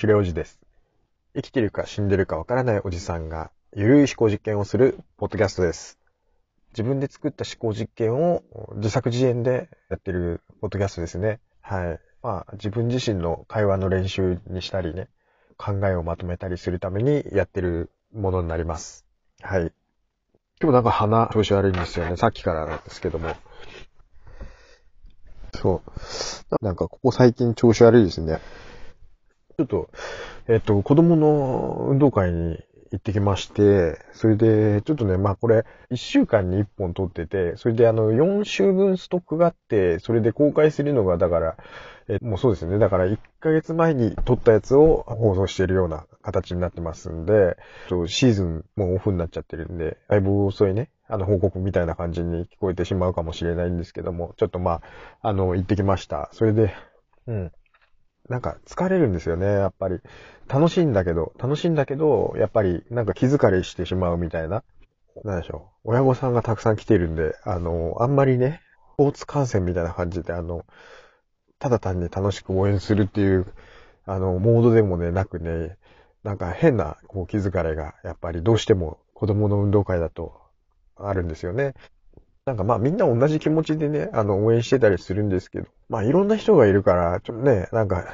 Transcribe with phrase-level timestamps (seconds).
[0.00, 0.58] シュレおじです。
[1.34, 5.98] 生きてるか死んでるかわからないおじさんが、ゆるい思考実験をするポッドキャストです。
[6.70, 8.42] 自分で作った思考実験を
[8.76, 11.38] 自作自演でやってるポッドキャストですね。
[11.60, 12.00] はい。
[12.22, 15.10] まあ、自分自身の会話の練習にしたりね、
[15.58, 19.04] 考えをまとめたりするためにやってるものになります。
[19.42, 19.70] はい。
[20.62, 22.16] 今日なんか鼻調子悪いんですよね。
[22.16, 23.36] さっきからなんですけども。
[25.60, 26.64] そう。
[26.64, 28.40] なんかここ最近調子悪いですね。
[29.60, 29.90] ちょっと、
[30.48, 32.58] えっと、子供の運動会に
[32.92, 41.56] 行ってきまして、それで、ちょっとね、まあこれ、1週間に1本撮ってて、それであの、4週分ストックがあって、それで公開するのが、だから、
[42.08, 42.78] えもうそうですね。
[42.78, 47.58] だから1ヶ月前に撮ったやつを放送しているような形になってますんで、
[48.06, 54.80] シーズンもうオフになっちゃってるんで、だいぶ遅いね、あの報告みたいな感じに聞こえてしまうかもしれないんですけども、ちょっとま
[55.20, 56.30] あ、あの、行ってきました。
[56.32, 56.74] それで、
[57.28, 57.52] うん。
[58.30, 59.98] なんか疲れるんですよね、やっぱり。
[60.46, 64.62] 楽しいんだけど、楽しいんだけど、やっぱりなんか気疲れしてしまうみたいな。
[65.24, 65.90] なんでしょう。
[65.90, 68.60] 親御さんがたくさん来てるんで、あの、あんまりね、
[68.94, 70.64] スポーツ観戦みたいな感じで、あの、
[71.58, 73.46] ただ単に楽しく応援するっていう、
[74.06, 75.76] あの、モードでもね、なくね、
[76.22, 80.40] なんか変な、こう、気疲れが、やっぱりどうしても子供の運動会だと
[80.94, 81.74] あるんですよね。
[82.46, 88.06] なんかまあみんな同じ気持ちでね、あの、応援してたりするんですけど、まあいろんな人がいるから、ちょっとね、なんか、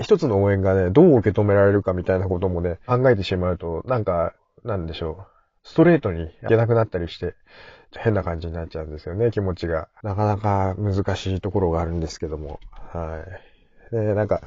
[0.00, 5.26] 一つの応援がね、どう受け止められるかみたいなこともね、考えてしまうと、なんか、なんでしょう。
[5.64, 7.34] ストレートにいけなくなったりして、
[7.96, 9.88] 変な感じになっちゃうんですよね、気持ちが。
[10.02, 12.58] なかなか難しいところがあるんですけども。
[12.92, 13.24] は
[13.92, 13.94] い。
[13.94, 14.42] で、なんか、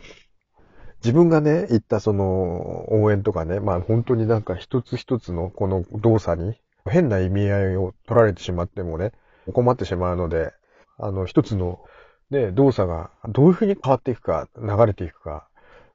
[1.03, 9.11] 自分がね、行ったその応援とかね、まあ本当になんか一つ一つのこの動作に変な意味合いを取られてしまってもね、
[9.53, 10.53] 困ってしまうので、
[10.97, 11.83] あの一つの
[12.29, 15.47] ね、動作がどういう風に変わっていくか、流れていくか、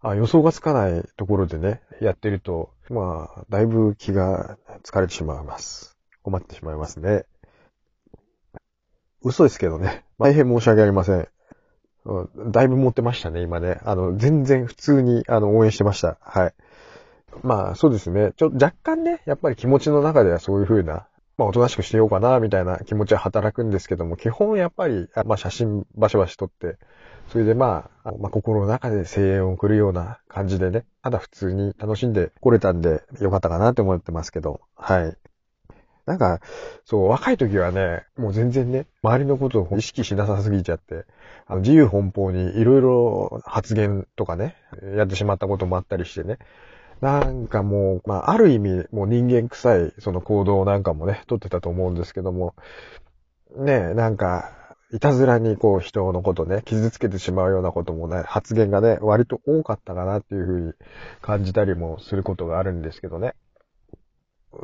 [0.03, 5.99] あ予想がつかないところでね、やってると、まあ、だいぶ気が疲れてしまいます。
[6.23, 7.25] 困ってしまいますね。
[9.23, 10.05] 嘘ですけどね。
[10.19, 11.29] 大変申し訳ありません。
[12.51, 13.79] だいぶ持ってましたね、今ね。
[13.85, 16.19] あの、全然普通に、あの、応援してました。
[16.21, 16.55] はい。
[17.43, 18.33] まあ、そうですね。
[18.37, 21.07] ちょ、若干ね、やっぱり気持ちの中ではそういう風な、
[21.39, 26.77] まあ、おとなしくしてようかな、みたいな気持ちは働くんですけども、基本やっぱり、まあ、写真バシバシ撮って、
[27.29, 35.17] それでまあ、まあ、心の中で声援を送るような感じでね、ただ普通に楽しんでこれたんでよかったかなって思ってますけど、はい。
[36.07, 36.41] なんか、
[36.85, 41.05] そう、若い時はね、もう全然ね、周りのことを意識しなさすぎちゃって、
[41.47, 44.57] あの自由奔放にいろいろ発言とかね、
[44.97, 46.39] やってしまったこともあったりしてね。
[47.01, 52.55] なんかもう、まあ、ある意味、もう人間臭い、その行動なんかもね、取ってたと思うんですけども、
[53.57, 54.53] ね、なんか、
[54.93, 60.73] いたずらにこう人のことね、傷つけてしまうようなこともね、発言がね、割と多かったかなっていうふうに
[61.23, 63.35] 感じたりもすることがあるんですけどね。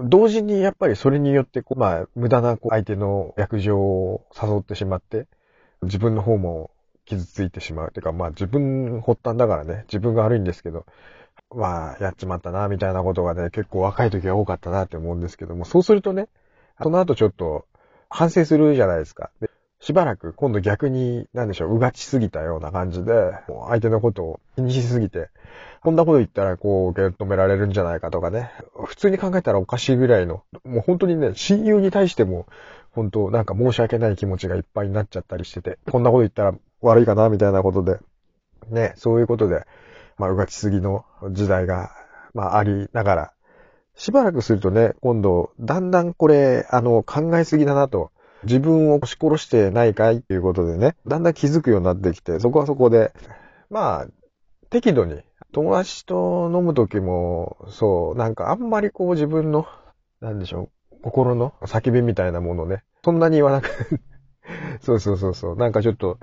[0.01, 5.29] 同時にやっぱりそれによってこう、まあ、無駄なこう相手の約定を誘ってしまって、
[5.83, 6.73] 自分の方も
[7.05, 7.93] 傷ついてしまう。
[7.93, 10.87] てか、まあ自分発端だからね、自分が悪いんですけど、
[11.55, 16.29] まあ、やっちまったな、みたいなことがね、結構若い時は多かったなって思うんですけども、そうするとね、
[16.83, 17.67] その後ちょっと
[18.09, 19.31] 反省するじゃないですか。
[19.41, 23.33] でしばらく今度逆に、なんでしょう、うがちすぎたような感じで、
[23.69, 25.29] 相手のことを気にしすぎて、
[25.83, 28.51] こんなこと言ったらこう受け止められるんじゃないかとかね。
[28.85, 32.47] 普通に考えたらおかしいぐらいの、もう本当にね、親友に対しても、
[32.93, 37.99] 本当なんか申し訳ない気持ちがいっぱいになっちゃったりしてて、こんなこと言ったら悪いかなみたいなことで、
[38.71, 39.67] ね、そういうことで、
[40.19, 41.91] まあ、うがちすぎの時代が、
[42.35, 43.33] まあ、ありながら、
[43.95, 48.11] しばらくするとね、今度、だんだんこれ、あの、考えすぎだなと。
[48.45, 53.13] 自分を押し殺してないかいっていうことでね、だんだん気づくようになってきて、そこはそこで、
[53.71, 54.07] まあ、
[54.71, 55.23] 適度に
[55.53, 59.67] 友達と飲むときも、そう、なんかあんまりこう自分の、
[60.21, 63.69] なんでしょう、心の叫びみたいなものね、そんなに言わなく
[64.81, 66.19] そうそうそうそう、なんかちょっと、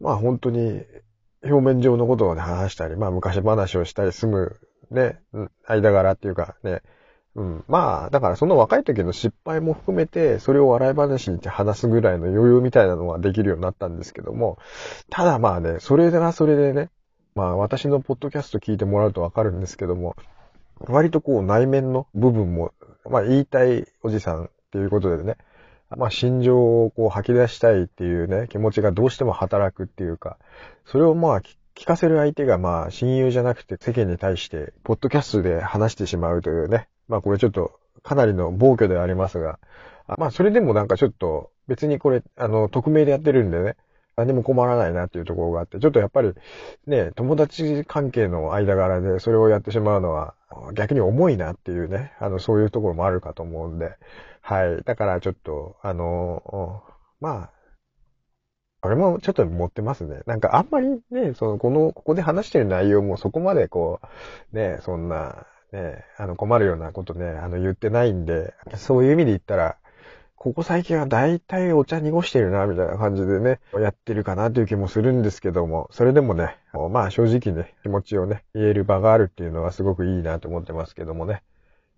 [0.00, 0.84] まあ本当に、
[1.42, 4.56] 表面上のことをね、話したり、まあ昔話をしたり済む、
[4.90, 5.20] ね、
[5.66, 6.82] 間柄っていうかね、
[7.36, 7.64] うん。
[7.68, 14.58] まあ、だからその若い時の失敗も含めて、それを笑い話に話すぐらいの余裕みたいなのはできるようになったんですけども、
[15.10, 16.90] ただまあね、それはそれでね、
[17.36, 20.16] まあ私のポッドキャスト聞いてもらうとわかるんですけども、
[20.80, 22.72] 割とこう内面の部分も、
[23.08, 25.36] まあ言いたいおじさんっていうことでね、
[25.96, 30.38] まあ心情をこう吐き出したいっていうね、気持ちがどうしても働くっていうか、
[30.86, 39.58] それをまあ聞かせる相手がまあ親友じゃなくて世間に対して、ポッドキャストで話してしまうというね、まあこれちょっとかなりの暴挙ではありますが、
[40.18, 43.76] まあそれでもなんかちょっと別にこれ、あの、匿名でやってるんでね、
[44.16, 46.32] 何も困らないなっていうところがあって、ちょっとやっぱり
[46.86, 50.34] ね、友達関係の間柄でそれをやってしまうのは
[50.74, 53.96] 逆に重いなっていうね、あの、そういうところもあるかと思うんで、
[54.50, 54.82] はい。
[54.82, 56.82] だからちょっと、あの、
[57.20, 57.50] まあ、
[58.80, 60.22] これもちょっと持ってますね。
[60.26, 64.00] なんかあんまりね、その、この、ここで話してる内容もそこまでこ
[64.52, 69.76] う、ね、そんな、ね、あの困るようなことね、あの言ってないんで、そういう意味で言ったら、
[70.34, 76.56] ここ最近は大体お茶濁してるな、みたいな感じでね、やってるかなという気もするんですけども、それでもね、
[76.90, 81.44] まあ正直ね、気持ちをね、言える場があるっていうのはすごくいいなと思ってますけどもね。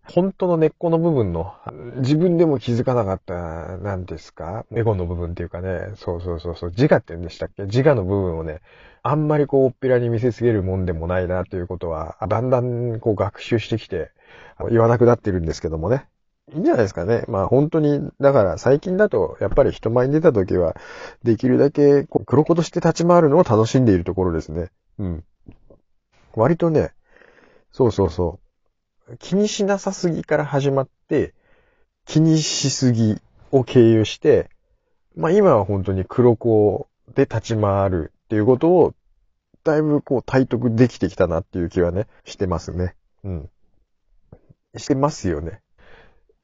[0.09, 1.55] 本当の根っこの部分の、
[1.97, 4.67] 自分でも気づかなかった、何ですか？
[4.75, 7.65] エゴの部分っていうかね、そうそうそうそう、自我って言うんでしたっけ？
[7.65, 8.61] 自我の部分をね、
[9.03, 14.11] あんまりこう、おっぴらに見せつけるもんでもないなということは、だんだんこう学習してきて、
[14.71, 16.07] 言わなくなってるんですけどもね。
[16.53, 17.25] いいんじゃないですかね。
[17.29, 20.77] まあ本当に、だから最近だと、やっぱり人前に出た時は、
[21.23, 24.71] できるだけ、こう、黒子として立ち回るのを楽しんでいるところですね。
[24.99, 25.25] うん。
[26.35, 26.91] 割とね、
[27.71, 28.52] そうそうそう。
[29.19, 31.35] 気にしなさすぎから始まって、
[32.07, 33.21] 気にしすぎ
[33.51, 34.51] を経由して、
[35.17, 38.95] まあ今は本当に黒子で立ち回るっていうことを、
[39.65, 42.97] だいぶこう体得できてきたなっていう気はね、してますね。
[43.25, 43.51] うん。
[44.77, 45.61] してますよね。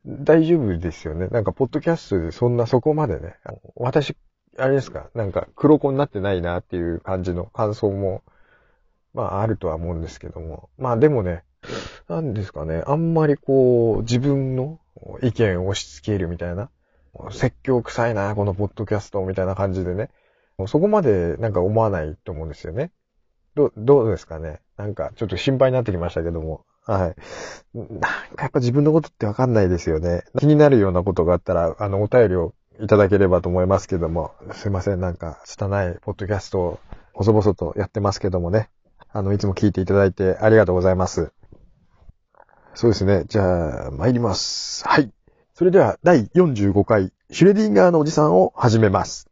[0.06, 1.28] 大丈夫ですよね。
[1.28, 3.36] なんか、ポッドキャストでそんなそこまでね、
[3.74, 4.16] 私、
[4.56, 8.22] あれですか、なんか、黒子になってないなっていう感じの感想も、
[9.12, 10.70] まあ、あるとは思うんですけども。
[10.78, 11.44] まあ、でもね、
[12.08, 14.78] なんですかね、あんまりこう、自分の
[15.22, 16.70] 意見を押し付けるみたいな、
[17.30, 20.10] 説教臭いな、このポッドキャストみたいな感じでね、
[20.66, 22.90] そこまでなんか思わないと思うんですよね。
[23.54, 26.64] ど、どうですかねなんか、ちょっと心配になってきましたけども。
[26.84, 27.16] はい。
[27.74, 30.24] なんかやっぱ自分のことってわかんないですよね。
[30.38, 36.80] 気になるようなことがあったら、あの、お便りをいただければと思いますけども、すいません、なんか、拙いポッドキャストを
[37.12, 38.70] 細々とやってますけどもね。
[39.10, 41.32] あの、いつも聞いていただいてありがとうございます。
[42.80, 43.24] そうですね。
[43.26, 44.86] じゃあ、参ります。
[44.86, 45.10] はい。
[45.52, 49.28] それでは、第45回、シュレディンガーのおじさんを始めます。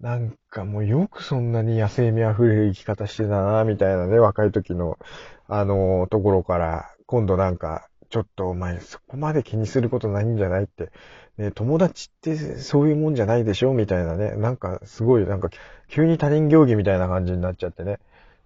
[0.00, 4.98] なんかもうよくそんなに野生味あふれる生き方してたな、みたいなね、若い時の、
[5.46, 10.90] あの、ところから、今度なんか、ちょっとお前そこまで気にすることないんじゃないって、
[11.38, 15.48] ね、友達ってそういうもんじゃないでしょみたいなね、なんかすごいなんか
[15.88, 17.98] 急に他人行儀みたいな感じになっちゃってね。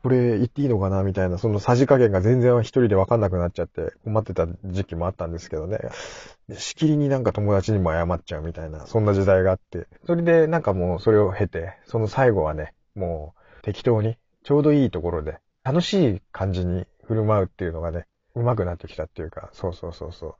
[0.03, 5.81] これ言っていいのかなみたいな、そのさじ加減が全然一人でわかんなくなっちゃって困ってた時期もあったんですけどね。
[6.57, 9.89] しきりになんか友達にも謝っちゃうみたいな、そんな時代があって。
[10.07, 18.07] それでなんかもうそれを経て、その最後はね、もう適当に、ちょうどいいところで、楽しい感じに振る舞うっていうのがね、
[18.37, 20.35] 上手くなってきたっていうか、そうそうそうそう。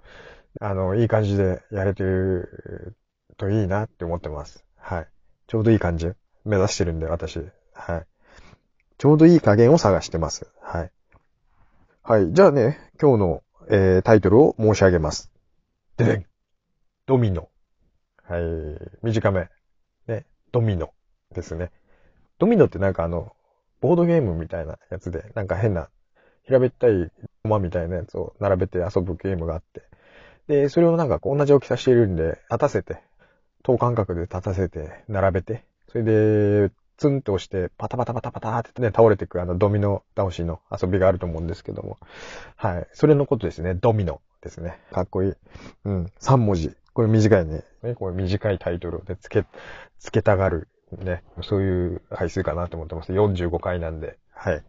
[0.61, 2.97] あの、いい感じでやれてる
[3.37, 4.65] といいなって思ってます。
[4.77, 5.09] はい。
[5.47, 6.11] ちょうどいい感じ
[6.45, 7.41] 目指してるんで、私。
[7.75, 8.07] はい。
[8.99, 10.47] ちょうどいい加減を探してます。
[10.63, 10.91] はい。
[12.03, 12.33] はい。
[12.33, 15.31] じゃあね、今日の、えー、タイトルを申し上げます。
[15.97, 16.27] ででん。
[17.07, 17.49] ドミノ。
[18.25, 18.43] はい。
[19.03, 19.49] 短め。
[20.07, 20.25] ね。
[20.53, 20.93] ドミノ
[21.35, 21.71] ですね。
[22.39, 23.33] ドミノってなんかあの、
[23.81, 25.89] ボードゲームみたいなやつで、なんか変な、
[26.45, 27.13] 平べったい
[27.43, 29.83] 駒みたいなやつを並べて遊ぶゲームがあって。
[30.49, 32.99] で、それをなんか同じ大きさしているんで、立たせて、
[33.63, 41.99] 等間隔で立たせて、並べて、それで、ツンと押して、パタパタパタパタってね、倒れていくあのドミノ倒しの遊びがあると思うんですけども。
[42.57, 42.87] はい。
[42.93, 43.75] それのことですね。
[43.75, 44.79] ドミノですね。
[44.93, 45.33] かっこいい。
[45.85, 46.13] うん。
[46.21, 46.75] 3文字。
[46.95, 47.65] これ短いね。
[47.83, 49.49] ね、これ短いタイトルで付け、
[49.99, 50.69] 付けたがる。
[50.93, 51.23] ね。
[51.43, 53.13] そういう回数かなと思ってます。
[53.13, 54.19] 45回なんで。
[54.33, 54.65] はい。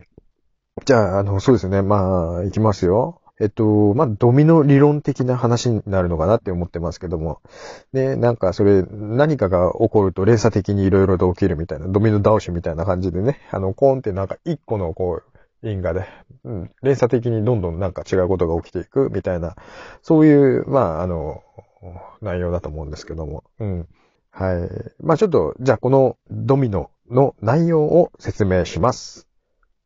[0.86, 1.82] じゃあ、あの、そうですね。
[1.82, 3.22] まあ、いきますよ。
[3.40, 7.42] えっと、まあ、ドミノ理論的な話になるのかなって思ってますけども。
[7.94, 16.08] で、なんかそれ、何かが起こると連鎖的に色々と起きるみたいな、ドミノ倒しみたいな感じでね、あの、コーンってなんか一個のこう、因果で、
[16.46, 19.56] うん、連鎖的にどんどんなんか違うことが起きていくみたいな、
[20.02, 21.44] そういう、まあ、あの、
[22.22, 23.44] 内容だと思うんですけども。
[23.60, 23.88] うん。
[24.32, 25.04] はい。
[25.04, 29.28] まあちょっと、じゃあこのドミノの内容を説明します。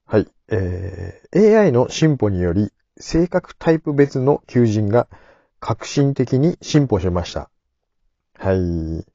[0.06, 0.28] はい。
[0.50, 5.08] えー、AI の進歩により、性格タイプ別の求人が
[5.60, 7.50] 革新的に進歩しました。
[8.38, 9.06] はい。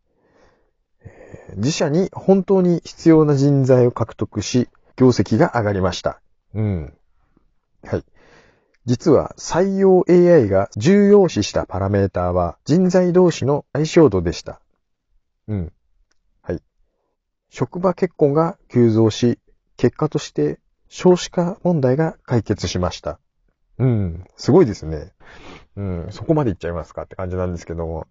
[1.56, 6.20] 自社に本当に必要な人材を獲得し、業績が上がりました。
[6.54, 6.94] うん。
[7.84, 8.04] はい。
[8.84, 14.60] 実は採用 AI が重要視したパラメーターは人材同士の相性度でした。
[15.48, 15.72] うん。
[16.42, 16.62] はい。
[17.50, 19.40] 職場結婚が急増し、
[19.76, 23.18] 結果として少子化問題が解決しました。
[23.78, 25.12] うん、すごいですね。
[25.76, 28.06] うん、そこまで行っちゃいますかって感じなんですけども。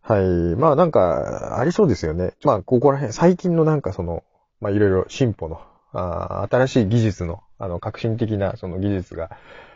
[0.00, 0.56] はい。
[0.56, 2.32] まあなんか、ありそうですよね。
[2.44, 4.24] まあ、ここら辺、最近のなんかその、
[4.60, 5.60] まあいろいろ進歩の、
[5.92, 9.30] あ新しい技術の、あの、革新的なその技術が、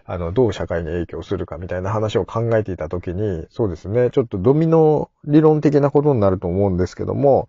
[0.09, 7.49] あの、どう社会に影響するかみたいな話を考えていたときに、そうですね、ちょっとドミノ理論的なことになると思うんですけども、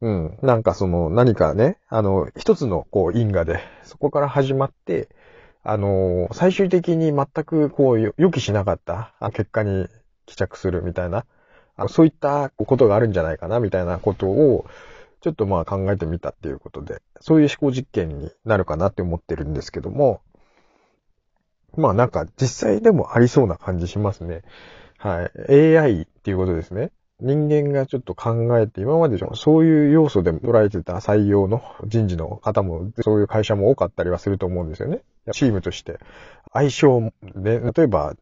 [0.00, 5.08] うん、なんかその何かね、あの、一つのこう因果で、そこから始まって、
[5.62, 9.88] あの、最終的に全くこう予期しなかった結果に
[10.26, 11.26] 帰着するみたいな、
[11.76, 14.66] あそういったことがあるんじゃないかなみたいなことを、
[15.20, 20.22] ちょっとまあ考えてみたっていうことで、そういう思考実験になるかなって思ってるんですけども、
[21.76, 24.42] まあなんか実際でもありそうな感じしますね。
[24.98, 25.76] はい。
[25.76, 26.90] AI っていうことですね。
[27.20, 35.02] 人間がちょっと考えて、今までそういう要素で捉えてた採用の人事の方も、そういう会社も多かったりはすると思うんですよね。
[35.32, 35.98] チームとして。
[36.52, 38.14] 相性で、例えば、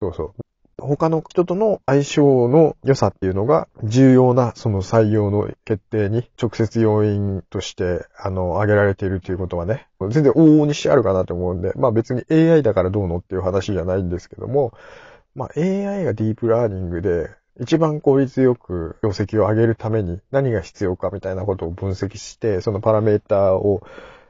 [0.00, 0.34] そうそう。
[0.78, 14.72] 他の人との相性の良さっていうのが重要なその採用の決定に直接要因としてあの挙げられているということはね、全然往々にしてあるかなと思うんで、まあ別に AI だからどうのっていう話じゃないんですけども、
[15.34, 23.82] まあ AI がディープラーニングで一番効率よく業績を上げるために何が必要かみたいなことを分析して、そのパラメーターを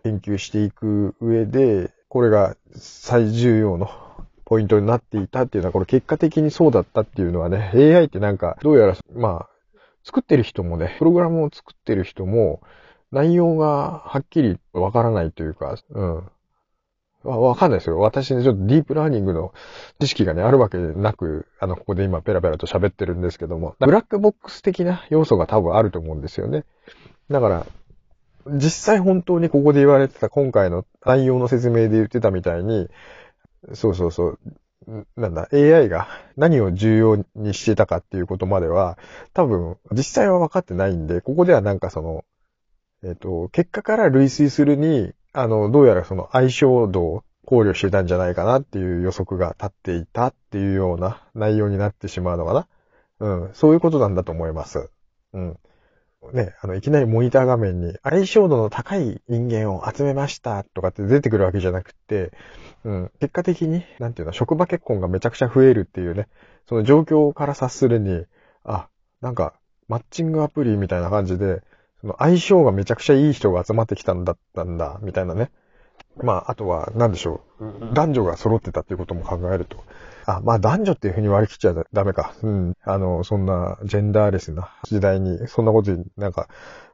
[0.05, 3.91] 研究していく上で、これが最重要の
[4.45, 9.49] ポイントになっていたっていうのは、これ結果的にそうだったっていうのはね、AI ってなんか、どうやら、まあ、
[10.05, 12.61] 作ってる人もね、プログラムを作ってる人も、
[13.13, 16.25] 内容がはっきりわからないというか、うん。
[17.25, 17.99] わ、かんないですよ。
[17.99, 19.53] 私ね、ちょっとディープラーニングの
[20.01, 26.65] 知識がね、あるわけなく、あの、ここで今ペラペラと喋ってるんですけども、ブラックボックス的な要素が多分あると思うんですよね。
[27.31, 27.67] だから、
[28.47, 32.89] 実際本当にここで言われてた今回の内容の説明で言ってたみたいに、
[33.75, 34.39] そうそうそう。
[35.17, 38.99] なんだ、AI が何を重要にしてたかっていうことまでは、
[39.33, 42.25] 多分、実際は分かってないんで、ここではなんかその、
[43.05, 52.67] えっ、ー、と、結果から類推するに、あの、どうやらその相性度を考慮してたんじゃないかなっていう予測が立っていたっていうような内容になってしまうのかな。
[53.21, 54.91] うん、そういうことなんだと思います。
[55.33, 55.59] うん。
[56.33, 62.33] ね、あの、いきなりモニター画面に相性度の高い人間を集めましたとかって出てくるわけじゃなくて、
[62.85, 66.29] うん、結果的に、なんていうの、職場結婚がめちゃくちゃ増えるっていうね、
[66.69, 68.25] その状況から察するに、
[68.65, 68.89] あ、
[69.21, 69.55] なんか、
[69.89, 71.63] マッチングアプリみたいな感じで、
[72.01, 75.51] その相性がめちゃくちゃいい人が集まってきたんだったんだ、みたいなね。
[76.17, 77.95] まあ、あとは、なんでしょう。
[77.95, 79.79] 男女が揃ってたっていうことも考えると、
[80.27, 82.35] あ、まあ男女っていうふうに割り切っちゃダメか。
[82.43, 82.77] うん。
[82.83, 86.49] あの、そんなジェンダーレスな時代に、そんなことになんか、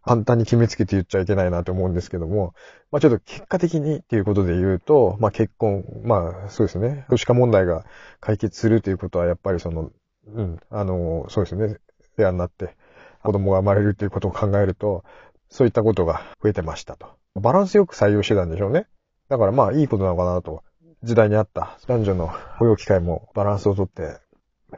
[0.05, 2.55] 簡単に決めつけて言っちゃいけないなと思うんですけども、
[2.91, 7.05] まあちょっと結果的にっていうことで言うと、まあ結婚、まあそうですね。
[7.11, 7.85] 少子化問題が
[8.21, 9.91] 解決するということはやっぱりその、
[10.27, 11.79] うん、あの、そうですね。
[12.17, 12.77] ペアになって
[13.23, 15.05] 子供が生まれるということを考えると、
[15.51, 17.09] そういったことが増えてましたと。
[17.35, 18.87] バランスよく採用してたんでしょうね。
[19.29, 20.63] だからまあいいことなのかなと
[21.03, 24.19] 時代にあった男女の雇用機会もバランスをとって、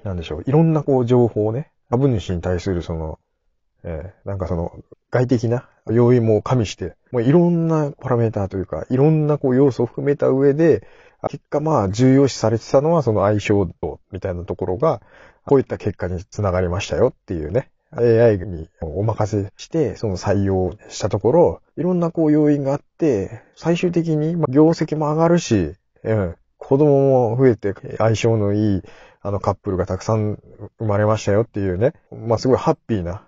[0.05, 3.19] なんでしょう、いろんなこう情報をね、株主に対するその、
[3.83, 4.73] えー、なんかその
[5.11, 10.87] 外的な要因も加味して、もういろんなパラメーターというか、いろんなこう要素を含めた上で、
[11.29, 15.03] 結果まあ重要視されてたのはその相性度みたいなところが、
[15.47, 17.71] こういった結果につながりましたよっていうね。
[17.93, 26.37] AI にお任せして、その採用したところ、いろんなこう要因があって、最終的に業績も上がるし、うん。
[26.59, 28.83] 子供も増えて相性のいい
[29.23, 30.39] あのカップルがたくさん
[30.79, 31.95] 生まれましたよっていうね。
[32.11, 33.25] まあすごいハッピーな、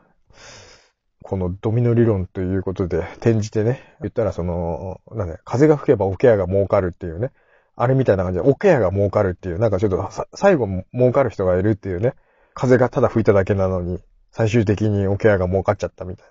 [1.23, 7.33] このドミノ理論ということで転じてね、言ったらその、なんだ風が吹けばオケアが儲かるっていうね。
[7.75, 12.15] あれみたいな感じで、オケアが儲かるっていう、なんかちょっと最後儲かる人がいるっていうね。
[12.55, 13.99] 風がただ吹いただけなのに、
[14.31, 16.27] 最終的にオケアが儲かっちゃったみたい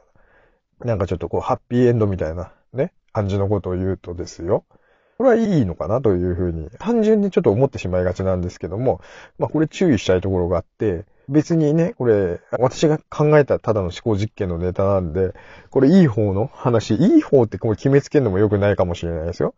[0.82, 0.86] な。
[0.88, 4.66] なんかちょっとこう、ハッピーエンドみたいなね、感じのことを言うとですよ。
[5.22, 9.02] これはいいのかなというふうに、単純にちょっと思ってしまいがちなんですけども、
[9.38, 15.36] まあこれ注意したいところがあって、別にね、これ、私が考えたただの思考実験のネタなんで、
[15.70, 19.54] これいい方の話、いい方ってこう決めつけるのも良くないかもしれないですよ。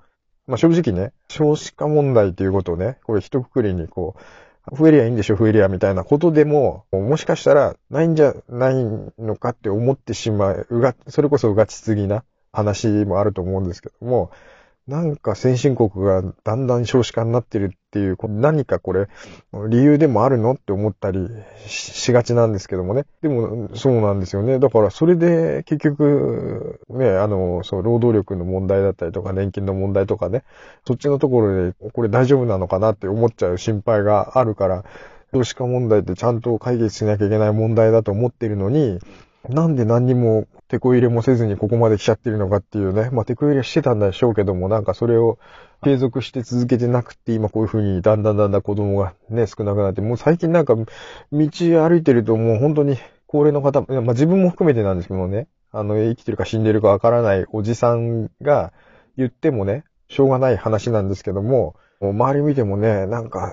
[0.47, 4.17] まあ正直ね、少子化問題っていうことをね、これ一括りにこ
[4.69, 8.75] う、増えりゃいいんでしょ、増えりゃみたいなことでも、もしかしたらないんじゃない
[9.17, 14.29] のかって思ってしまう、うが、それこそうがちすぎな話もあると思うんですけども、
[14.87, 19.07] なんか先進国がだんだん少子化になってるっていう、何かこれ、
[19.69, 21.29] 理由でもあるのって思ったり
[21.67, 23.05] しがちなんですけどもね。
[23.21, 24.59] でも、そうなんですよね。
[24.59, 30.43] だからそれで結局、ね、あの、そう、労働力の問題だったりとか、年金の問題とかね、
[30.85, 34.83] そっちのところで、これ大丈夫なのかなって思っちゃう心配があるから、
[35.33, 38.99] 少子化問題ってちゃんと解決しなきゃいけない問題だと思ってるのに、
[39.49, 43.09] なんで何にも手こ入れもせずにここまで来ちゃってるのかっていうね。
[43.11, 45.37] まあ、手こ入れしてたんでしょうけども、なんかそれを
[45.83, 50.85] 継続して続けてなくて、今こういう風にだんだんだんだん子供がね、少なくなって、もう最近なんか道
[51.31, 52.97] 歩いてるともう本当に
[53.27, 58.71] 高齢の方、まあ自分も含めてなんですけどもね、あの、生きてるか死んでるかわからないおじさんが
[59.17, 63.51] 言ってもね、しょうがない話なんですけども、もう周り見てもね、なんか、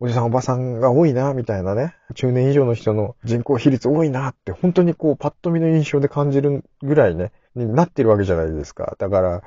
[0.00, 1.94] おじさんおばさんが多いな、みたいなね。
[2.14, 8.96] 中年以上の人の人口比率多いなって、本当にこう、パッと見の印象で感じるぐらいね、になってるわけじゃないですか。
[8.98, 9.42] だから、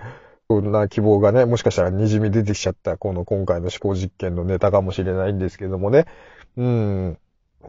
[0.48, 6.06] こんな希望がね、もしかしたら滲み出てきちゃった、この今回の思考実験のネタかもしれないんですけどもね。
[6.56, 7.18] うん。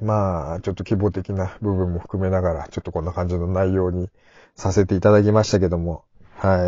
[0.01, 4.09] まあ、ちょっと希望的な部分も含めながら、ちょっとこんな感じの内容に
[4.55, 6.05] させていただきましたけども。
[6.37, 6.59] は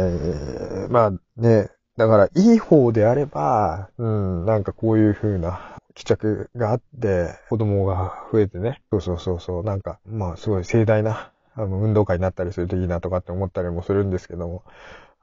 [0.89, 0.91] い。
[0.91, 8.81] まあね、だから、いい方であれば、うん、なんかこういう風な帰着があって、子供が増えてね。
[8.91, 9.63] そうそうそうそう。
[9.63, 14.65] なんか、まあすごい盛大な、あの、運動会になったりするといいなとかって思ったりもするんですけども。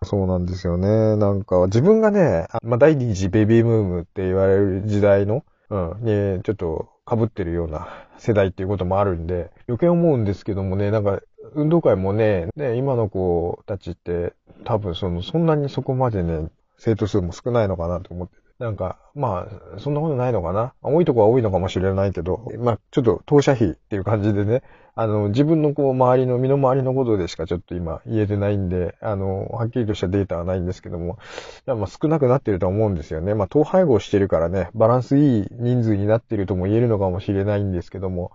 [0.04, 1.16] そうなんですよね。
[1.16, 7.88] なんか、自分がね、まあ、第二次ベビームームって言われる時代の、うん、に、ちょっと被ってるような
[8.20, 11.20] 世代っていうこともあるんで、余計思うんですけどもね、なんか、
[11.56, 20.74] 運動会もね、ね、今の子たちって、多分その、そんなにそこまでね、生徒数も少ないのかなと思ってなんか、まあ、そんなことないのかな？
[20.82, 24.64] 多いとこは多いのかもしれないけど、まあ、ちょっと投射費っていう感じでね、
[24.96, 31.20] あの、自分のこう、周りの、身の回りのことでしかちょっと今言えてないんで、あの、はっきりとしたデータはないんですけども、
[31.68, 33.36] まあ、少なくなってると思うんですよね。
[33.36, 38.32] まあ、統廃合してるからね、バランスいい人数になってるとも言えるのかもしれないんですけども、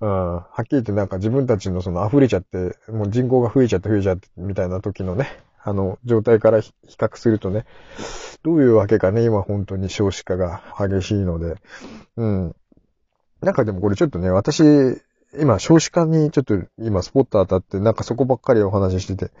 [0.00, 5.26] うん、はっきり言ってなんか自分たちのその溢れちゃって、もう人口が増えちゃって増えちゃってみたいな時のね、
[5.66, 7.66] あの、状態から比較するとね、
[8.44, 11.56] どういうわけかね、今本当に少子化が激しいので。
[12.16, 12.56] うん。
[13.42, 14.62] なんかでもこれちょっとね、私、
[15.36, 19.32] 今少子化にちょっと今スポット当たってなんかそこばっかりお話ししてて、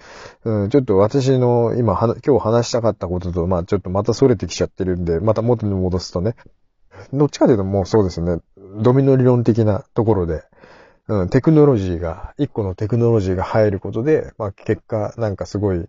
[0.44, 6.34] うん、ちょっと私の今今日話したかったことと、まあちょっとまた逸れてきちゃってるんで、また元に戻すとね、
[7.12, 8.40] どっちかというともうそうですね、
[8.82, 10.42] ドミノ理論的なところで、
[11.08, 15.86] うん、テクノロジーが、一個のテクノロジーが入ることで、まあ結果なんかすごい、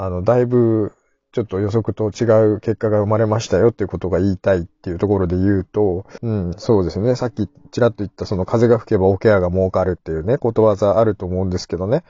[0.00, 0.94] あの、だいぶ
[1.32, 7.14] ちょっと予測と違う結果が生まれましたよっていうことが言いたいっていうところで言うと、うん、そうですね。
[7.16, 12.02] さっきちらっと言ったその風が吹けばオケアが儲かるっていうね、ことわざあると思うんですけどね。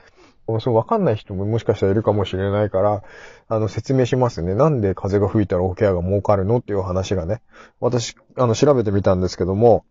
[0.61, 3.03] そう、わかんない人ももしかしたらいるかもしれないから、
[3.49, 4.55] あの、説明しますね。
[4.55, 7.41] なんで風が吹いたらオケアが儲かるのっていう話がね。
[7.81, 9.83] 私、あの、調べてみたんですけども、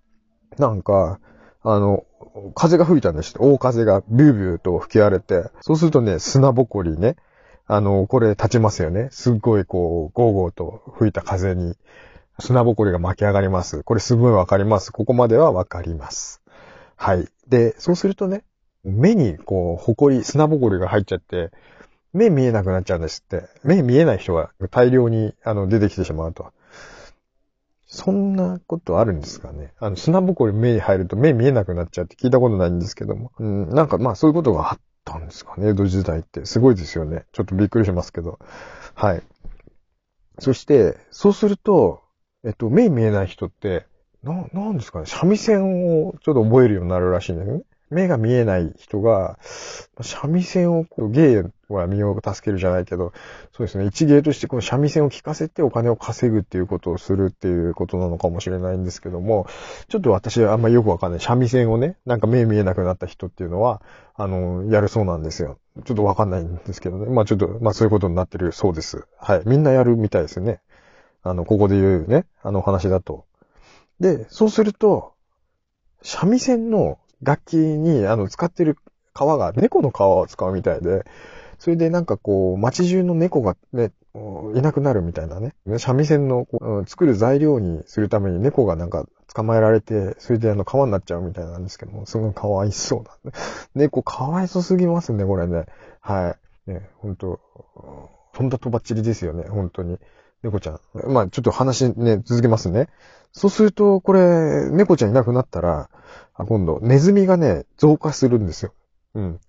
[0.59, 1.21] なんか、
[1.63, 2.05] あの、
[2.55, 7.17] 風が吹いたんです大風がビュービューと吹き荒れて、そうするとね、砂ぼこりね、
[7.73, 9.07] あの、これ立ちますよね。
[9.13, 11.77] すっごいこう、ゴーゴーと吹いた風に
[12.41, 13.85] 砂ぼこりが巻き上がります。
[13.85, 14.91] これすごいわかります。
[14.91, 16.43] ここまではわかります。
[16.97, 17.29] はい。
[17.47, 18.43] で、そうするとね、
[18.83, 21.53] 目にこう、ほこり、砂ぼこりが入っちゃって、
[22.13, 23.45] 目見えなくなっちゃうんですって。
[23.63, 26.53] 目見えない人が大量にあの出てきてしまうと。
[27.87, 29.75] そんなことあるんですかね。
[29.79, 33.31] あの、砂ぼこり目に入ると目見えなくなっちゃうって聞いたことないんですけども。
[33.39, 36.45] うん、なんかまあそういうことがあったんですかね、江戸時代って。
[36.45, 37.25] すごいですよね。
[37.33, 38.39] ちょっとびっくりしますけど。
[38.95, 39.23] はい。
[40.39, 42.03] そして、そうすると、
[42.45, 43.87] えっと、目見えない人って、
[44.23, 47.63] な、なんですかね、三味線をちょっと覚えるようになるらしいんだよね。
[47.91, 49.39] 目が見えない人が、
[50.01, 53.13] 三味線をこう、芸は身を助けるじゃないけど、
[53.57, 59.47] そうですね、一芸としてこの三味線を聴かせてお金を稼ぐっていうことをするっていうことなのかもしれないんですけども、
[59.89, 61.21] ちょっと私はあんまりよくわかんない。
[61.21, 63.83] 三味線をね、なんか目見えなくなった人っていうのは、
[64.15, 65.59] あの、やるそうなんですよ。
[65.85, 67.07] ちょっとわかんないんですけどね。
[67.07, 69.07] まあちょっと、まあそういうことになってるそうです。
[69.19, 69.43] はい。
[69.47, 70.61] みんなやるみたいですね。
[71.23, 73.25] あの、ここで言うね、あの話だと。
[74.01, 75.13] で、そうすると、
[76.03, 78.77] 三味線の楽器に、あの、使ってる
[79.15, 81.05] 皮が猫の皮を使うみたいで、
[81.59, 83.93] それでなんかこう、街中の猫がね、
[84.57, 85.55] いなくなるみたいなね。
[85.79, 93.17] 三味線のこう作る材料にするために猫がなんか捕まえられて、それであの皮になっちゃうみたいなんですけども、すごいかわいそうだ。
[93.77, 95.67] 猫かわいそすぎますね、これね。
[96.01, 96.35] は
[96.67, 96.71] い。
[96.71, 97.41] ね、ほんと、
[98.33, 99.99] とんだとばっちりですよね、本当に。
[100.43, 100.81] 猫ちゃん。
[101.13, 102.89] まあちょっと話ね、続けますね。
[103.33, 105.89] そうすると、これ、猫ちゃんいなくなったら、
[106.35, 108.73] あ今度、ネズミがね、増加するんですよ。
[109.15, 109.41] うん。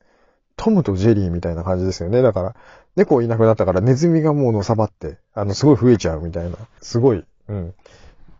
[0.55, 2.21] トムとジェリーみたいな感じですよね。
[2.21, 2.55] だから、
[2.95, 6.57] 猫いなくなったからネズミがもうのさばって、あの、すごい増えちゃうみたいな。
[6.81, 7.25] すごい。
[7.47, 7.73] うん。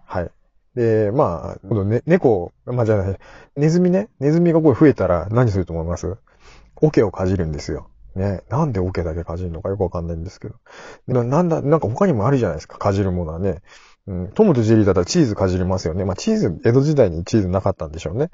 [0.06, 0.32] はい。
[0.76, 3.18] で、まあ、今度ね、猫、まあじゃない、
[3.56, 6.18] ネズミね、ネズミがこれ増えたら何すると思います？
[6.76, 7.90] 桶をかじるんですよ。
[8.16, 8.44] ね。
[8.50, 10.56] なんで桶だけかじるのかよくわかんないんですけど。
[11.08, 13.62] ななんだ、なんか他にもあるじゃないですか、かじるものはね。
[14.08, 14.28] うん。
[14.30, 16.06] トムとジェリーだったらチーズかじりますよね。
[16.06, 18.30] まあ、チーズ、江戸時代にチーズなかったんでしょうね。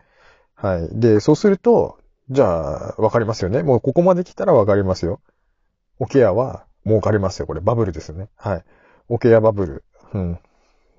[0.56, 1.00] はい。
[1.00, 3.64] で、そうすると、じゃあ、わかりますよね。
[3.64, 5.22] もうここまで来たらわかりますよ。
[6.00, 7.48] オケアは儲かりますよ。
[7.48, 8.30] これバブルですね。
[8.36, 8.64] はい。
[9.10, 9.84] オケアバブル。
[10.14, 10.40] うん。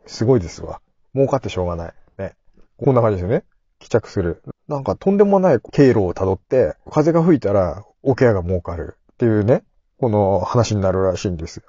[0.07, 0.81] すごいですわ。
[1.14, 1.95] 儲かってしょうがない。
[2.19, 2.35] ね。
[2.79, 3.45] こんな感じですよね。
[3.79, 4.43] 帰着する。
[4.69, 9.65] なんかとんでもない経路を辿って、風が吹いたらオケアが儲かるっていうね、
[9.99, 11.65] この話になるらしいんですよ。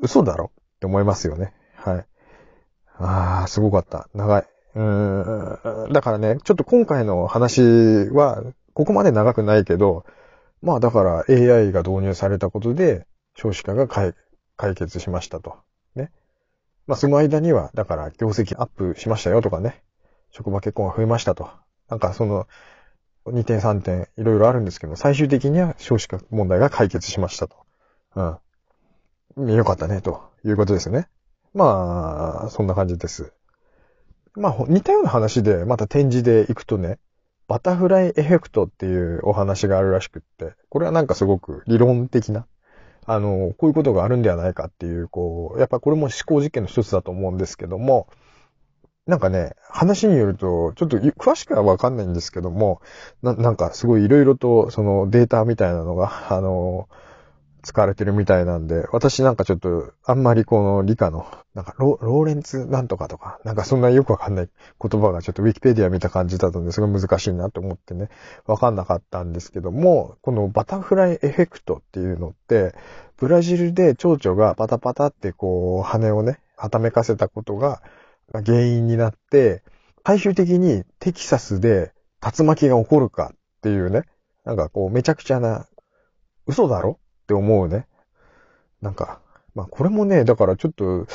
[0.00, 0.50] 嘘だろ？
[0.76, 1.52] って思いますよね。
[1.76, 2.06] はい。
[2.98, 4.08] ああ、すごかった。
[4.14, 4.46] 長い。
[4.74, 5.92] うーん。
[5.92, 7.62] だからね、ちょっと今回の話
[8.10, 8.42] は、
[8.74, 10.04] ここまで長くないけど、
[10.62, 14.14] まあだから AI が導入されたことで、少子化が解
[14.74, 15.56] 決しましたと。
[15.94, 16.10] ね。
[16.86, 19.82] まあその間には、だから業績アップしましたよとかね。
[20.30, 21.50] 職場結婚が増えましたと。
[21.88, 22.46] なんかその、
[23.26, 27.56] 2点3点いろいろあるんですけど、最終的には少子化問題が解決しましたと。
[29.36, 29.56] うん。
[29.56, 31.08] よかったね、ということですね。
[31.54, 33.32] まあ、そんな感じです。
[34.34, 36.98] まあ、似たような話で、また展示で行くとね、
[37.48, 42.46] バタフライエフェクトっていうお話があるらしくって、これはなんかすごく理論的な、
[43.04, 48.08] あの、こういうことがあるんではないかっていう、こう、やっぱこれも思考実験の一つだと思うんですけども、
[49.06, 52.80] なんかね、話によると、ちょっと詳しくはわかんないんですけども、
[53.20, 56.88] な、なんかすごいいろいろとそのデータみたいなのが、あの、
[57.62, 64.48] 使われてるみたいなんで、私なんかちょっと、あんまりこの理科の、なんかロ、ローレンツなんとかとか、なんかそんなよくわかんない
[64.80, 68.08] 言葉がちょっとウィキペディア見た感じだったんですごい難しいなと思ってね、
[68.46, 72.74] わかんなかったんですけども、このバタフライエフェクトっていうのって、
[73.16, 77.82] ブラジルで蝶々がパタパタってこう、羽をね、はためかせたことが
[78.32, 79.62] 原因になって、
[80.06, 84.04] 最終的にテキサスで竜巻が起こるかっていうね、
[84.44, 85.66] なんかこう、めちゃくちゃな、
[86.46, 87.86] 嘘だろって思うね。
[88.80, 89.20] なんか、
[89.54, 91.06] まあこれもね、だからちょっと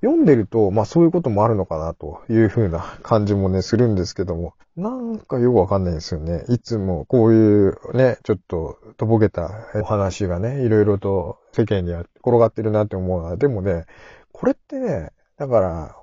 [0.00, 6.44] 読んでると、まあそういうこともあるのかなというふうな感じもね、するんですけども、なんかよくわかんないですよね。
[6.48, 13.84] いつもこういうね、ちょっととぼけたお話がね、いろいろと世間に転がってるなって思うのは、でもね、
[14.32, 15.96] これってね、だから、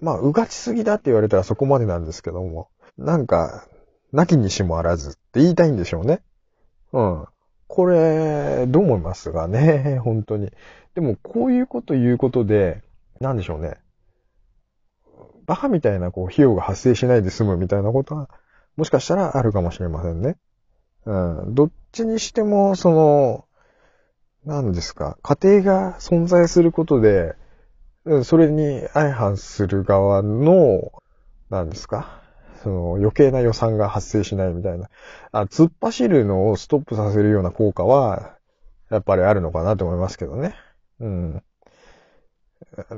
[0.00, 3.66] まあ、うがちすぎだって言われたらそこまでなんですけども、なんか、
[4.12, 6.22] なきにしもあらずって言いたいんでしょうね。
[6.92, 7.26] うん。
[7.68, 10.50] これ、どう思いますがね、 本当に。
[10.94, 12.82] でも、こういうこと言うことで、
[13.20, 13.78] なんでしょうね。
[15.46, 18.28] バカみたいな、こう、費用が発生しないで済むみたいなことは、
[18.76, 20.36] もしかしたらあるかもしれませんね。
[21.06, 21.54] うん。
[21.54, 23.44] どっちにしても、その、
[24.44, 27.36] 何ですか、家庭が存在することで、
[28.24, 30.92] それに相反する側の、
[31.50, 32.20] 何ですか？
[32.62, 34.88] その余計な予算が発生しないみたいな。
[35.32, 38.36] あ、突っ走るのをストップさせるような効果は、
[38.90, 40.54] やっぱりあるのかなと思いますけどね。
[41.00, 41.42] うん。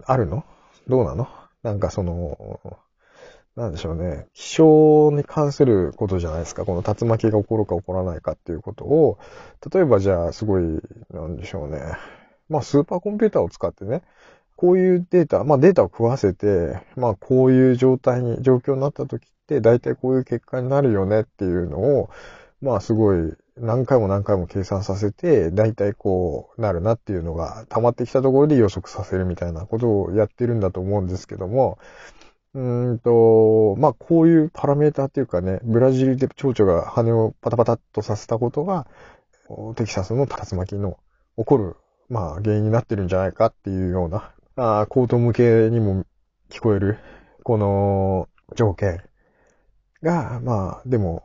[0.04, 0.44] あるの？
[0.88, 1.28] どうなの？
[1.62, 2.60] なんかその、
[3.54, 4.26] なんでしょうね。
[4.34, 6.64] 気象に関することじゃないですか。
[6.64, 9.18] この竜巻が起こるか起こらないかっていうことを、
[9.72, 10.62] 例えばじゃあすごい、
[11.10, 11.80] なんでしょうね。
[12.48, 14.02] まあスーパーコンピューターを使ってね、
[14.62, 22.10] こういうデータ、まあデータを食わせて、まあこういう状態に、状況になった時って、大体こういう結果になるよねっていうのを、
[22.60, 31.78] まあすごい何回も何回も計算させて、大体こうなるなっていうのが溜まってきたところで予測させるみたいなことをやってるんだと思うんですけども、
[32.54, 38.86] うんと、まあこういうパラメーターっていうかね、ブラジルで蝶々が羽をパタパタっとさせたことが、
[39.74, 40.98] テキサスの竜巻の
[41.36, 41.76] 起こる、
[42.08, 46.04] まあ原因になってるんじゃないかっていうようなあコート向けにも
[46.50, 46.98] 聞こえる、
[47.42, 49.02] この条件
[50.02, 51.24] が、まあ、でも、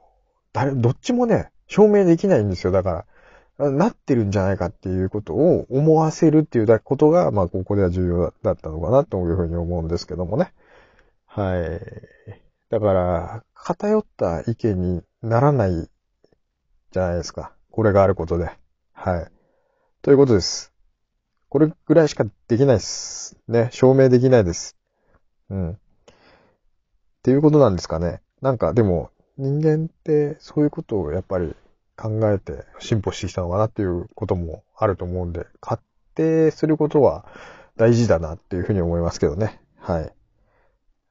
[0.54, 2.72] 誰、どっちもね、証明できないんですよ。
[2.72, 3.06] だか
[3.60, 10.54] ら、なってるんじゃないかっていうことを思わせるっていうことが、まあ、ここでは重要だったのかなというふうに思うんですけどもね。
[11.26, 11.82] はい。
[12.70, 15.90] だから、偏った意見にならない
[16.92, 17.54] じゃないですか。
[17.72, 18.52] これがあることで。
[18.94, 19.28] はい。
[20.02, 20.77] ということです。
[21.50, 23.38] これぐらいしかできないです。
[23.48, 24.76] ね、証明できないです。
[25.50, 25.72] うん。
[25.72, 25.76] っ
[27.24, 28.22] ていうことなんですかね。
[28.42, 31.56] なんかでも、人間ってそういうことをやっぱり
[31.96, 35.80] 考えて進歩してきたのかなっていうこともあると思うんで、仮
[36.16, 37.26] 定することは
[37.78, 39.62] 大事だなっていうふうに思いますけどね。
[39.78, 40.12] はい。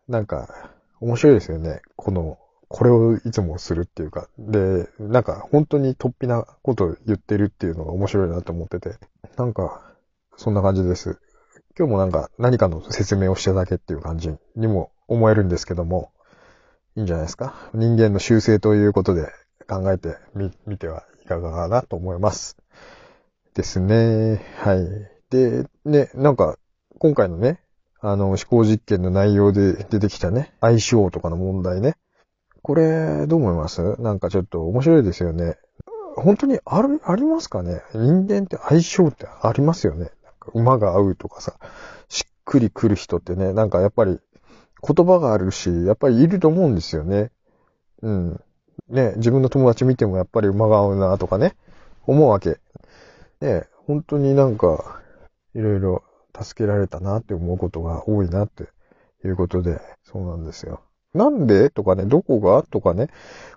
[0.08, 0.70] なんか、
[1.00, 1.80] 面白いですよね。
[1.96, 4.28] この、これをいつもするっていうか。
[4.38, 8.96] で、なんか本当に突飛なことを言ってるっていうのが面白いなと思ってて。
[9.36, 9.85] なんか、
[10.36, 11.18] そんな感じです。
[11.78, 16.12] 今日もなんか何かの説明をしただけっていう感じにも思えるんですけども、
[16.94, 17.70] いいんじゃないですか？
[17.74, 19.28] 人間の習性ということで
[19.68, 22.56] 考えてみ、みてはいかがかなと思います。
[23.54, 24.42] ですね。
[24.58, 24.86] はい。
[25.30, 26.56] で、ね、なんか、
[26.98, 27.60] 今回のね、
[28.00, 31.96] あの、思考実験の内容で出てきたね、相性とかの問題ね。
[32.62, 34.00] これ、どう思います？
[34.00, 35.56] なんかちょっと面白いですよね。
[36.16, 37.82] 本当にある、ありますかね？
[37.92, 40.10] 人間って相性ってありますよね
[40.54, 41.58] 馬が合うとかさ、
[42.08, 44.18] しっくりくる人ってね、なんかやっぱり
[44.86, 47.30] 言葉があるし、やっぱりいると思うんですよね。
[48.02, 48.40] うん。
[48.88, 51.56] ね、自分の友達見てもやっぱり馬が合うなとかね、
[52.06, 52.58] 思うわけ。
[53.40, 55.00] ね、本当になんか、
[55.54, 56.02] いろいろ
[56.38, 58.64] 助けられたなって思うことが多いなって
[59.24, 60.82] いうことで、そうなんですよ。
[61.14, 61.70] なんで？
[61.70, 62.62] とかね、どこが？
[62.62, 63.08] とかね、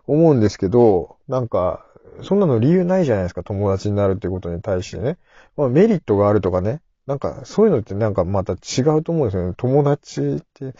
[0.07, 1.85] 思うんですけど、なんか、
[2.23, 5.17] そんなの理由ないじゃないですか、友達になるってことに対してね。
[5.57, 6.81] まあ、メリットがあるとかね。
[7.07, 9.53] なんか、そういうのってなんかまた違うと思うんですよね。
[9.57, 10.75] 友達って、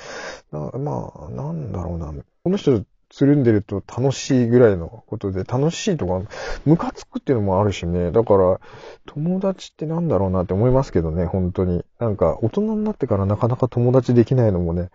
[0.51, 2.13] まあ、なんだろうな。
[2.43, 6.21] この人つるんでると楽しいぐらいのことで、楽しいとか、
[6.65, 8.11] ムカつくっていうのもあるしね。
[8.11, 8.59] だから、
[9.07, 11.83] 友達ってなんだろうなって思いますけどね、本当に。
[11.97, 14.89] なんか、大人になってからなかなか友達できないのもね、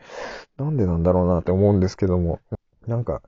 [0.56, 2.38] なんでなんだろうなって思うんですけども。
[2.86, 3.22] なんか、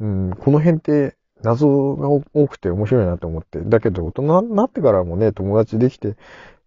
[0.00, 3.60] うん、この辺って謎が多くて面白いなと思って。
[3.60, 6.16] だけど、大人になってからもね、友達できて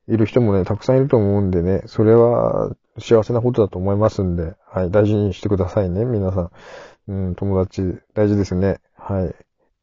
[0.08, 6.52] いる人もね、たくさんいると思うんでね、それは幸せなことだと思いますんで、はい、大事にしてくださいね、皆さん。
[7.08, 8.80] うん、友達、大事ですね。
[8.96, 9.36] はい。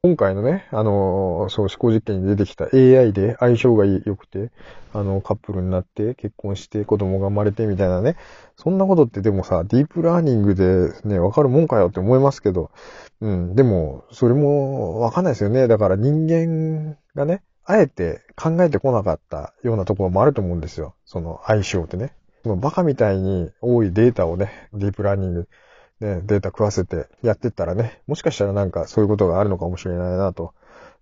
[0.04, 4.50] 今回のね、あの、そう、思考実験に出てきた AI で相性が良くて、
[4.92, 8.16] あの、カップルになって結婚して子供が生まれてみたいなね。
[8.56, 12.72] そんなことってでもさ、ディープラーニングでね、わかるもんかよって思いますけど、
[13.20, 15.68] うん、でも、それもわかんないですよね。
[15.68, 20.96] だから人間がね、あえて考えてこなかったようなところもあると思うんですよ。
[21.04, 22.12] その相性ってね。
[22.44, 25.48] バカみたいに多いデータをね、ディープラーニング
[26.02, 30.52] ね、データ食わせてやってったらね、もしかしたらなんかそういうことがあるのかもしれないなと。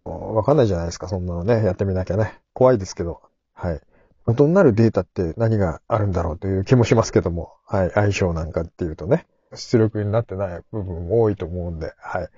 [0.05, 1.65] わかんないじゃないですか、そんなのね。
[1.65, 2.39] やってみなきゃね。
[2.53, 3.21] 怖いですけど。
[3.55, 3.81] はい。
[4.27, 7.53] 元になるデータって何があるんだろうという気もしますけども。
[7.67, 7.91] はい。
[7.91, 9.27] 相性なんかっていうとね。
[9.55, 11.93] 出力になってない部分も多いと思うんで。
[11.99, 12.29] はい。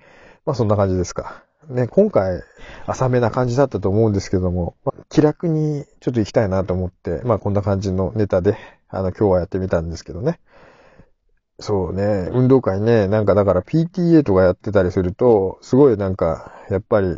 [0.46, 1.44] まあそんな感じですか。
[1.68, 2.42] ね、今回、
[2.86, 8.56] 浅めな感じだったと思うんですけども、まあ、気楽にちょっと行きたいなと思って、まあこんな感じのネタで、
[8.88, 10.40] あの、今日はやってみたんですけどね。
[11.62, 17.16] そうね、運動会ね、なんかだから PTA とかやってたりすると、すごいなんか、やっぱり、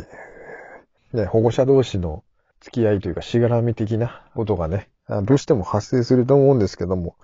[1.13, 2.23] ね、保護者同士の
[2.61, 4.87] 付き合いというか、しがらみ的なことがね、
[5.23, 7.15] どうしても発生すると思うんですけども。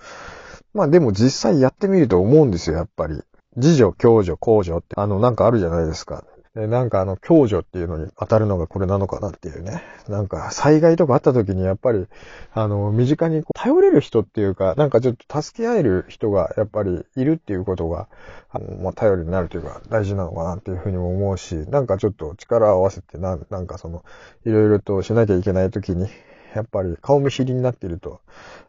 [0.73, 3.21] まあでも実際やってみると思うんですよ、やっぱり。
[3.55, 6.23] 自助、共助、公助って、あの、なんかあるじゃないですか。
[6.55, 9.81] で、なんかあの、共助っていうのに当たるのがこれなのかなっていうね。
[10.09, 12.07] なんか、災害とかあった時にやっぱり、
[12.51, 18.09] あの、身近に頼れる人っていうか、なんかちょっと助け合える人がやっぱりいるっていうことが、
[18.49, 24.03] あの、まあ、頼りになるというか、大事なのかなっていうふうにも思うし、なんかちょっと力を合わせてな、なんかその、
[24.45, 26.09] いろいろとしなきゃいけない時に、
[26.53, 28.19] やっぱり顔見知りになってると、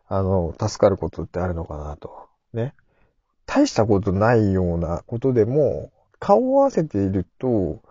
[0.07, 2.29] あの、助かることってあるのかなと。
[2.53, 2.75] ね。
[3.45, 5.91] 大したことないようなことでも、
[6.23, 7.83] 顔を合わせていると、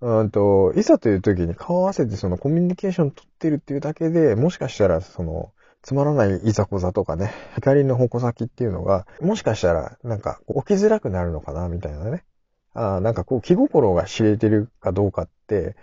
[0.00, 5.52] うんと、いざという時に顔を合わせてそのコミュニケーション取ってるっていうだけで、もしかしたらその、
[5.82, 12.24] つまらないいざこざとかね、光の矛先っていうのが、もしかしたら、なんか、起きづらくなるのかな、みたいなね。
[12.72, 15.76] ああなんかこう、気心が知れてるかどうかって、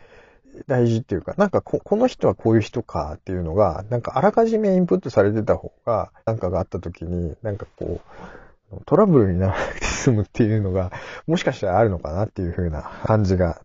[0.67, 8.44] 大事っていうか、なんかこ、この人はこういう人かっていうのが、なんかあらかじめインプットされてた方が、なんかがあった時に、なんかこう、
[8.85, 10.91] トラブルにならなくて済むっていうのが、
[11.27, 13.61] もしかしたらあるのかなっていう風な感じが、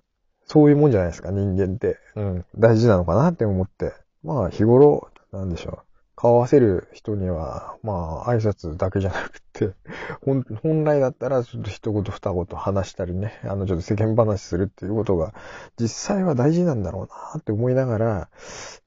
[0.46, 1.98] そういうもんじゃないですか、人間って。
[2.16, 2.44] うん。
[2.58, 3.92] 大事なのかなって思って。
[4.22, 5.90] まあ、日頃、なんでしょう。
[6.16, 9.70] 顔合わせる人には、まあ、挨拶だけじゃなくて、
[10.22, 15.32] 本、本来だったら、ちょっと一言二言話したりね、あの、ちょっと世間話するっていうことが、
[15.78, 18.28] 実際は大事なんだろうなって思いながら、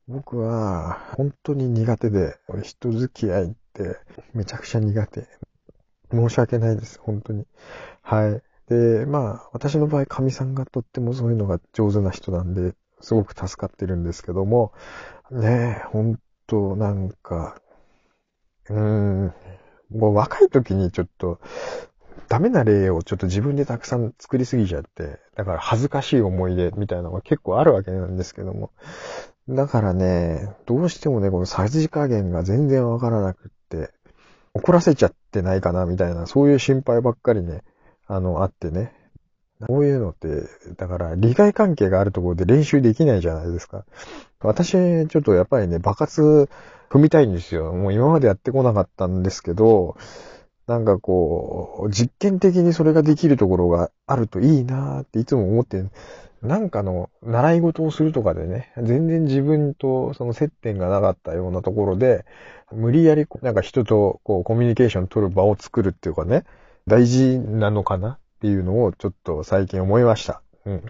[0.07, 3.97] 僕は、本当に苦手で、人付き合いって、
[4.33, 5.27] めちゃくちゃ苦手。
[6.13, 7.45] 申し訳ないです、本当に。
[8.01, 8.41] はい。
[8.69, 14.73] で、まあ、私の場合、神さんがとってもそういうのが上手な人なんで、すごく助かってるんですけども、
[15.31, 17.57] ねえ、本当なんか、
[18.69, 19.33] うーん、
[19.91, 21.39] もう若い時にちょっと、
[22.29, 28.71] ダメな例をちょっと自分でたくさん作りすぎちゃって、だから恥ずかしい思い出みたいなのが結構あるわけなんですけども。
[29.49, 33.91] だからね、どうしてもね、このさじ加減が全然わからなくって、
[34.53, 37.63] 怒らせちゃってないかなみたいな、そういう心配ばっかりね、
[38.07, 38.93] あの、あってね。
[39.67, 40.27] こういうのって、
[40.77, 43.85] だから利害関係があるところで練習できないじゃないですか。
[44.41, 44.71] 私、
[45.07, 46.49] ちょっとやっぱりね、爆発
[46.89, 47.71] 踏みたいんですよ。
[47.71, 49.95] もう今までやってこなかったんですけど、
[50.67, 55.83] なんかこう、実験的にそれができるところがあるといいなーっていつも思って
[56.43, 62.25] なんかの習い事をするとかでね、全然自分とその接点がなかったようなところで、
[62.71, 66.43] 無理やりなんか人とこうコミュニケーション取る場を作るっていうかね、
[66.85, 70.41] 大事なのかなっていうのをちょっと最近思いました。
[70.65, 70.83] うん。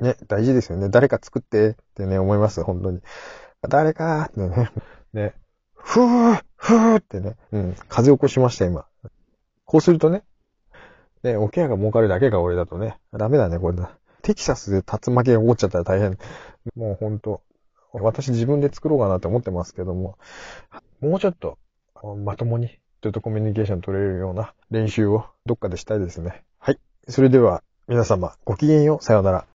[0.00, 0.90] ね、大事ですよね。
[0.90, 3.00] 誰か作ってってね、思います、本当に。
[3.68, 4.70] 誰かってね、
[5.14, 5.34] ね、
[5.74, 8.84] ふー、ふーってね、うん、風起こしました、今。
[9.64, 10.24] こうするとね、
[11.22, 13.96] ね、おケアが儲かるだけが俺だとね、ダメだね、これだ。
[14.20, 16.18] テキサスで竜巻が起こっちゃったら大変。
[16.76, 17.42] もうほんと、
[17.92, 20.18] 私自分で作ろうかなって思ってますけども、
[21.00, 21.58] もうちょっと、
[22.24, 22.68] まともに
[23.02, 26.44] ちょっとコミュニケーション取れるような練習をどっかでしたいですね。
[26.58, 26.78] はい。
[27.08, 29.04] それでは、皆様、ごきげんよう。
[29.04, 29.49] さようなら。